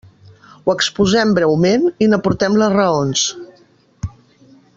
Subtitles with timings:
[0.63, 3.29] Ho exposem breument i n'aportem les raons.